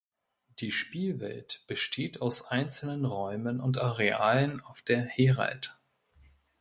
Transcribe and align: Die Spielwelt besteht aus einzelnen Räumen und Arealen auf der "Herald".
Die 0.57 0.71
Spielwelt 0.71 1.63
besteht 1.67 2.21
aus 2.23 2.47
einzelnen 2.47 3.05
Räumen 3.05 3.61
und 3.61 3.77
Arealen 3.77 4.59
auf 4.61 4.81
der 4.81 5.01
"Herald". 5.05 5.77